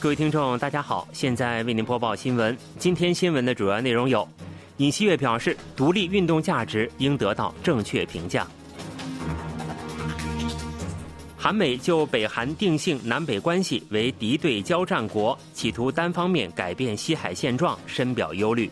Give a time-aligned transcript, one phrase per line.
[0.00, 2.56] 各位听众，大家好，现在为您播报新闻。
[2.78, 4.26] 今天新闻的主要内容有：
[4.76, 8.44] 尹锡悦表示，独立运动价值应得到正确评价；
[11.36, 18.70] 韩美就北韩定性南北关系为敌对交战国，企图单方面改变西海现状，深表忧虑。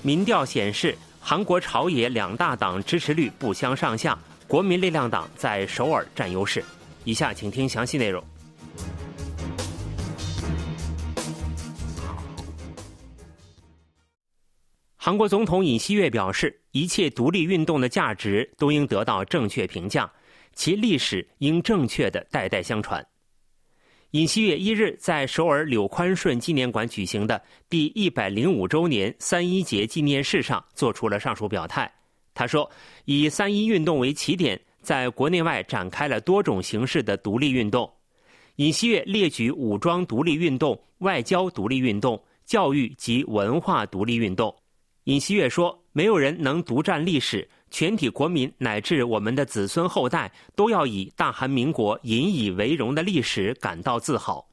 [0.00, 6.64] 民调显示，韩国朝野两大党支持率不相上下，国民力量党在首尔占优势。
[7.04, 8.24] 以下请听详细内容。
[15.02, 20.12] 韩国总统尹锡悦表示，一切独立运动的价值都应得到正确评价，
[20.52, 23.02] 其历史应正确的代代相传。
[24.10, 31.90] 尹锡悦一日在首尔柳宽顺纪念馆举行的第一百零五周年三一节纪念式上做出了上述表态。
[32.34, 32.70] 他说
[33.06, 37.90] ：“以三一运动为起点，在国内外展开了多种形式的独立运动。”
[38.56, 44.54] 尹锡悦列举武装独立运动、外交独立运动、教育及文化独立运动。
[45.10, 54.48] 尹锡悦说：“没有人能独占历史，全体国民乃至我们的子孙后代都要以大韩民国引以为荣的历史感到自豪。”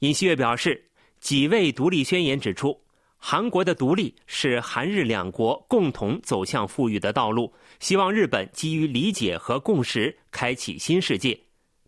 [0.00, 0.84] 尹锡悦表示，
[1.18, 2.78] 几位独立宣言指出，
[3.16, 11.40] 韩国的独立是韩日两国共同走向富裕的道路，希望日本基于理解和共识，开启新世界。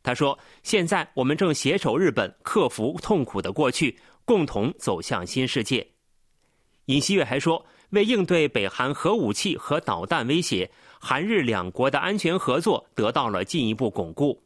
[0.03, 5.87] 他说：“现在我们正携手日本克服痛苦的过去，共同走向新世界。”
[6.87, 10.71] 尹锡悦还说，为应对北韩核武器和导弹威胁，
[11.01, 14.41] 韩日两国的安全合作得到了进一步巩固。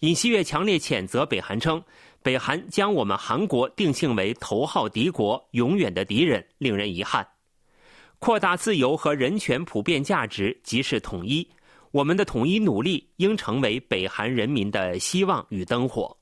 [0.00, 1.80] 尹锡悦强烈谴责北韩称，
[2.22, 7.26] 北韩将我们韩国定性为头号敌国、永远的敌人，令人遗憾。
[8.18, 11.48] 扩大自由和人权普遍价值即是统一，
[11.92, 16.16] 我们的统一努力应成为北韩人民的希望与灯火。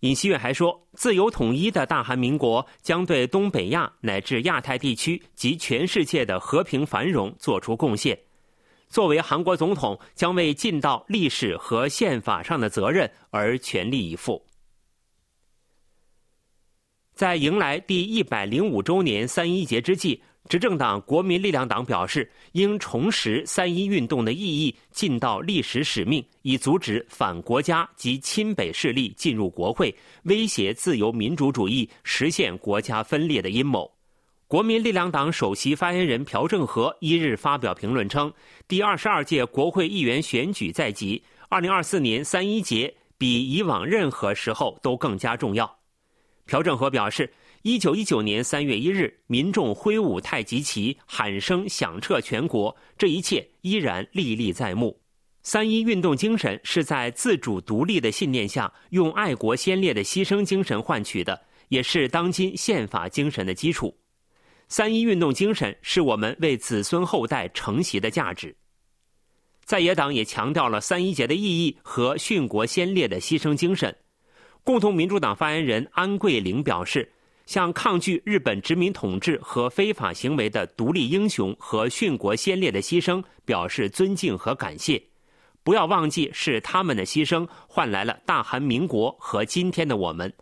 [0.00, 8.18] 尹锡悦还说，自由统一的大韩民国将对东北亚乃至亚太地区及全世界的和平繁荣做出贡献。
[8.88, 14.44] 作为韩国总统，将为尽到历史和宪法上的责任而全力以赴。
[17.14, 20.22] 在迎来第一百零五周年三一节之际。
[20.48, 33.88] 执政党国民力量党表示，应重拾三一运动的意义，尽到历史使命，以阻止反国家及亲北势力进入国会，威胁自由民主主义，实现国家分裂的阴谋。
[34.48, 38.32] 国民力量党首席发言人朴正和一日发表评论称，
[38.66, 45.78] 第二十二届国会议员选举在即，二零二四年三一节比以往任何时候都更加重要。
[46.46, 47.32] 朴正和表示。
[47.62, 54.98] 一九一九年三月一日，民众挥舞太极旗，喊声响彻全国，这一切依然历历在目。
[55.42, 61.38] 三一运动精神是在自主独立的信念下，用爱国先烈的牺牲精神换取的，
[61.68, 63.94] 也是当今宪法精神的基础。
[64.68, 68.56] 三一运动精神是我们为子孙后代承袭的价值。
[69.66, 73.94] 在野党也强调了三一节的意义和殉国先烈的牺牲精神。
[74.64, 77.06] 共同民主党发言人安桂玲表示。
[77.50, 85.02] 向抗拒日本殖民统治和非法行为的独立英雄和殉国先烈的牺牲表示尊敬和感谢。
[85.64, 90.32] 不要忘记，是他们的牺牲换来了大韩民国和今天的我们。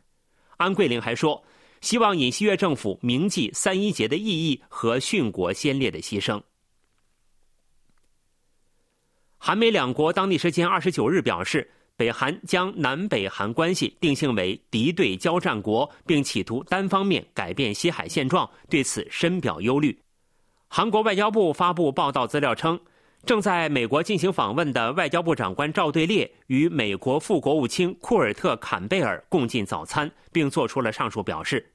[0.58, 1.42] 安桂玲还说，
[1.80, 6.38] 希望尹锡悦政府铭记三一节的意义和殉国先烈的牺牲。
[9.38, 11.70] 韩美两国当地时间二十九日表示。
[11.98, 19.98] 北韩将南北韩关系定性为敌对交战国，并企图单方面改变西海现状，对此深表忧虑。
[20.68, 22.78] 韩国外交部发布报道资料称，
[23.26, 31.68] 正在美国进行访问的外交部长官赵对列与美国副国务卿库尔特·坎贝尔共进早餐，并做出了上述表示。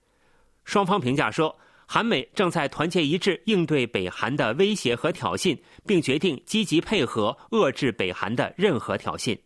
[0.63, 1.53] 双方评价说，
[1.85, 9.37] 韩美正在团结一致应对北韩的威胁和挑衅，并决定积极配合遏制北韩的任何挑衅。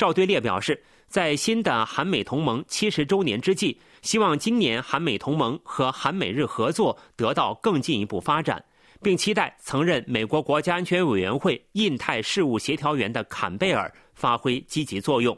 [0.00, 8.64] 赵对列表示，在新的韩美同盟七十周年之际，希望今年韩美同盟和韩美日合作得到更进一步发展，
[9.02, 15.36] 并期待曾任美国国家安全委员会印太事务协调员的坎贝尔发挥积极作用。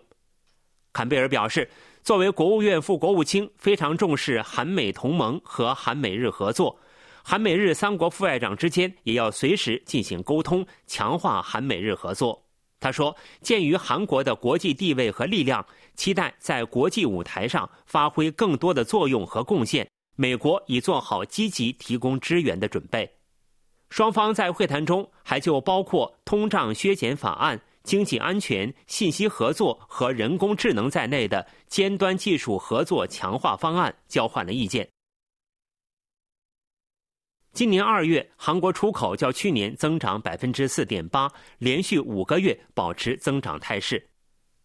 [0.92, 1.68] 坎贝尔表示，
[2.04, 6.78] 作为国务院副国务卿，非常重视韩美同盟和韩美日合作，
[7.24, 12.41] 韩美日三国副外长之间也要随时进行沟通，强化韩美日合作。
[12.82, 15.64] 他说：“鉴于韩国的国际地位和力量，
[15.94, 19.88] 期待在国际舞台上发挥更多的作用和贡献。
[20.16, 23.08] 美国已做好积极提供支援的准备。”
[23.88, 34.88] 双方在会谈中还就包括通胀削减法案、经济安全、信息合作和人工智能在内的尖端技术合作强化方案交换了意见。
[37.52, 44.02] 今年二月，韩国出口较去年增长百分之四点八，连续五个月保持增长态势。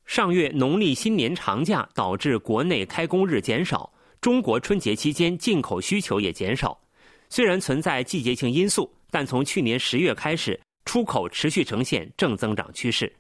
[0.06, 3.92] 上月农历新年长假导致国内开工日减少，
[4.22, 6.80] 中国春节期间进口需求也减少。
[7.30, 13.14] 虽然存在季节性因素，但从去年十月开始，出口持续呈现正增长趋势。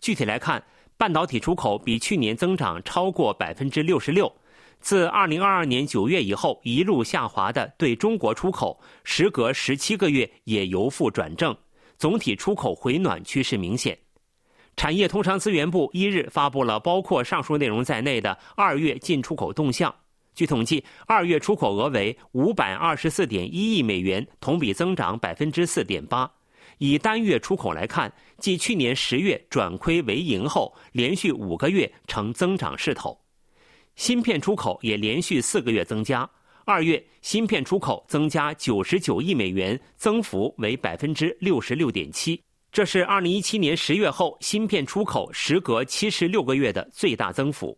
[0.00, 0.64] 具体来看，
[0.96, 4.32] 半导体出口比去年增长超过百分之六十六。
[4.80, 11.56] 自二零二二年九月以后一路下滑的对中国出口，时隔十七个月也由负转正，
[11.98, 13.98] 总体出口回暖趋势明显。
[14.76, 19.92] 产业通商资源部一日发布了包括上述内容在内的二月进出口动向。
[20.34, 26.30] 据统计，二月出口额为五百二十四点一亿美元，同比增长百分之四点八。
[26.76, 33.18] 以单月出口来看，继去年十月转亏为盈后，连续五个月呈增长势头。
[33.96, 36.28] 芯片出口也连续四个月增加，
[36.66, 42.40] 二月芯片出口增加九十九亿美元，增幅为百分之六十六点七，
[42.70, 47.76] 这是二零一七年十月后芯片出口时隔七十六个月的最大增幅。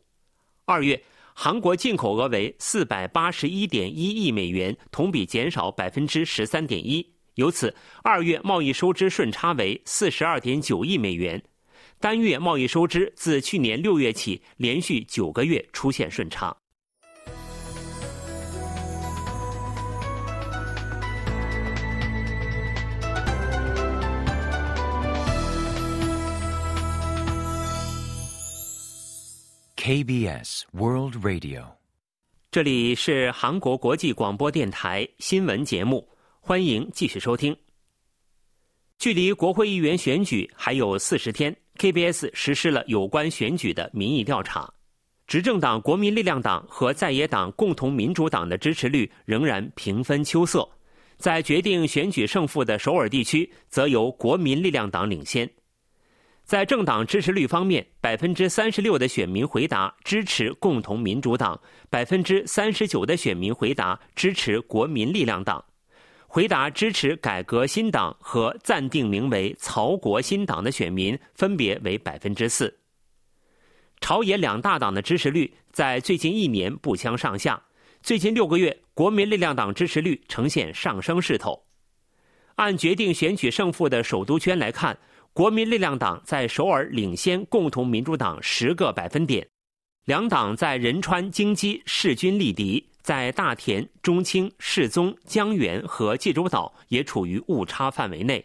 [0.65, 1.01] 二月
[1.35, 7.73] 韩国进口额为四百八十一点一亿美元，同比减少百分之十三点一，由此
[8.03, 11.41] 二月贸易收支顺差为四十二点九亿美元。
[12.01, 16.57] 单月贸易收支自去年六月起连续九个月出现顺差。
[29.77, 31.65] KBS World Radio，
[32.53, 36.09] 这里是韩国国际广播电台新闻节目，
[36.41, 37.57] 欢迎继续收听。
[38.99, 41.57] 距离国会议员选举还有四十天。
[41.79, 44.69] KBS 实施了有关选举的民意调查，
[45.29, 50.69] 执政党国民力量党和在野党共同民主党的支持率仍然平分秋色，
[51.17, 55.49] 在决定选举胜负的首尔地区，则由国民力量党领先。
[56.45, 61.61] 在政党支持率方面，百分之三十六的选民回答支持共同民主党，
[61.91, 65.65] 百分之三十九的选民回答支持国民力量党。
[66.31, 72.79] 回答支持改革新党和暂定名为曹国新党的选民分别为百分之四。
[73.99, 77.61] 朝野两大党的支持率在最近一年不相上下，
[78.03, 81.65] 最近六个月国民力量党支持率呈现上升势头。
[82.57, 84.97] 按决定选举胜负的首都圈来看，
[85.33, 89.49] 国民力量党在首尔领先共同民主党十个百分点，
[90.09, 92.83] 两党在仁川、京畿势均力敌。
[93.03, 98.43] 在大田、中青、世宗、江原和济州岛也处于误差范围内。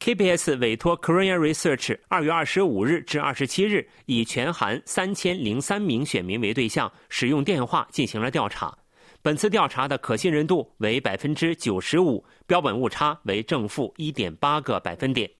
[0.00, 8.76] KBS 委托 Korea Research 二月二十五日至二十七日，以全韩三千零三名选民为对象，使用电话进行了调查。
[9.22, 15.37] 本次调查的可信任度为百分之九十五，标本误差为正负一点八个百分点。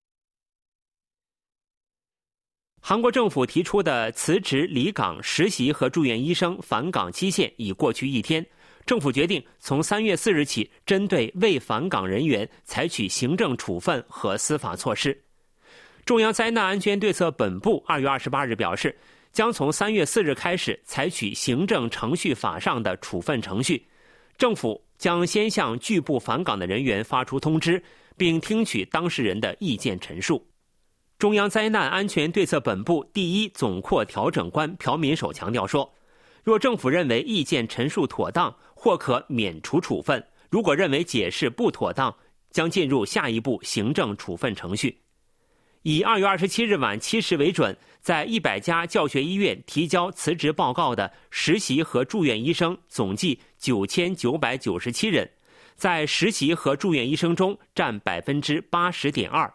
[2.81, 8.45] 韩国政府提出的辞职离岗实习和住院医生返岗期限已过去一天。
[8.87, 15.23] 政府决定从三月四日起，针对未返岗人员采取行政处分和司法措施。
[16.07, 18.97] 中央灾难安全对策本部二月二十八日表示，
[19.31, 23.87] 将从三月四日开始采取行政程序法上的处分程序。
[24.39, 27.83] 政府将先向拒不返岗的人员发出通知，
[28.17, 30.43] 并听取当事人的意见陈述。
[31.19, 35.93] 中央灾难安全对策本部第一总扩调整官朴敏守强调说。
[36.45, 42.15] 若政府认为意见陈述妥当，或可免除处分；如果认为解释不妥当，
[42.53, 45.01] 将进入下一步行政处分程序。
[45.83, 55.29] 以二月二十七日晚七时为准，在一百家教学医院提交辞职报告的实习和住院医生总计九千九百九十七人，
[55.75, 59.53] 在实习和住院医生中占百分之八十点二，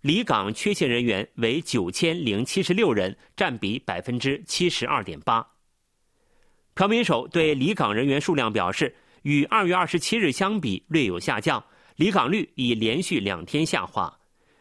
[0.00, 5.44] 离岗缺勤人员为九千零七十六人，占比百分之七十二点八。
[6.74, 11.62] 朴敏守对离岗人员数量表示，与二月二十七日相比略有下降，
[11.96, 14.12] 离岗率已连续两天下滑。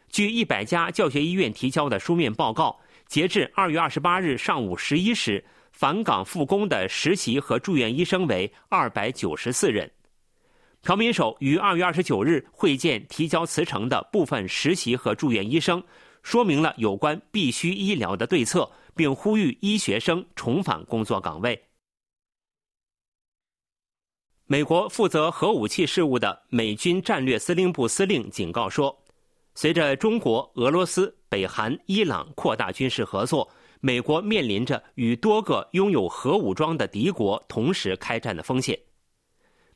[0.10, 9.92] 据一百家教学医院提交的书面报告，截至二月二十八日上午十一时，返岗复工的实习和住院医生为二百九十四人。
[10.88, 15.84] 朴敏守于二月二十九日会见提交辞呈的部分实习和住院医生，
[16.24, 21.62] 说明了有关必须医疗的对策，并呼吁医学生重返工作岗位。
[24.46, 28.98] 美国负责核武器事务的美军战略司令部司令警告说，
[29.56, 33.46] 随着中国、俄罗斯、北韩、伊朗扩大军事合作，
[33.82, 38.80] 美国面临着与多个拥有核武装的敌国同时开战的风险。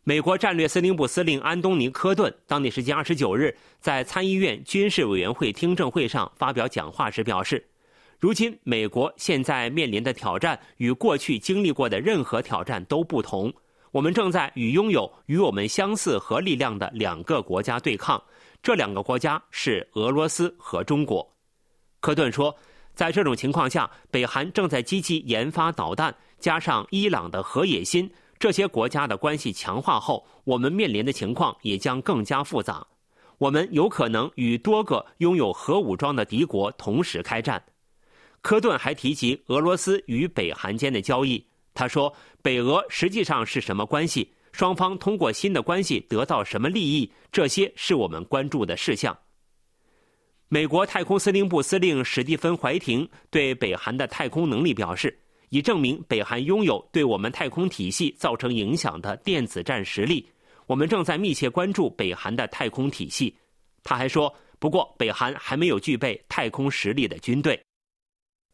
[0.03, 7.63] 美国战略司令部司令安东尼·科顿当地时间二十九日在参议院军事委员会听证会上发表讲话时表示
[8.17, 13.53] ：“如今，美国现在面临的挑战与过去经历过的任何挑战都不同。
[13.91, 18.19] 我们正在与拥有与我们相似核力量的两个国家对抗，
[18.63, 21.31] 这两个国家是俄罗斯和中国。”
[22.01, 22.55] 科顿说
[22.95, 32.83] ：“在这种情况下，北韩正在积极研发导弹，加上伊朗的核野心。”这些国家的关系强化后，我们面临的情况也将更加复杂。
[33.37, 37.63] 我们有可能与多个拥有核武装的敌国同时开战。
[38.41, 41.45] 科顿还提及俄罗斯与北韩间的交易。
[41.75, 44.33] 他说：“北俄实际上是什么关系？
[44.51, 47.11] 双方通过新的关系得到什么利益？
[47.31, 49.15] 这些是我们关注的事项。”
[50.49, 55.20] 美国太空司令部司令史蒂芬·怀廷对北韩的太空能力表示。
[55.51, 60.25] 以证明北韩拥有对我们太空体系造成影响的电子战实力。
[60.65, 63.35] 我们正在密切关注北韩的太空体系。
[63.83, 67.61] 他还说，不过北韩还没有具备太空实力的军队。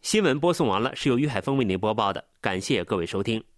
[0.02, 3.44] 新闻播送完了，是由于海峰为您播报的，感谢各位收听。